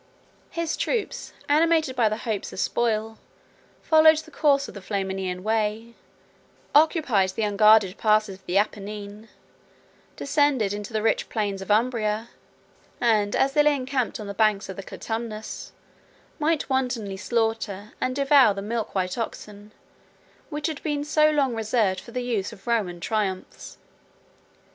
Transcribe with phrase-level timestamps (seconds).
[0.49, 3.19] His troops, animated by the hopes of spoil,
[3.83, 5.93] followed the course of the Flaminian way,
[6.73, 9.29] occupied the unguarded passes of the Apennine, 4
[10.15, 12.31] descended into the rich plains of Umbria;
[12.99, 15.71] and, as they lay encamped on the banks of the Clitumnus,
[16.39, 19.71] might wantonly slaughter and devour the milk white oxen,
[20.49, 23.77] which had been so long reserved for the use of Roman triumphs.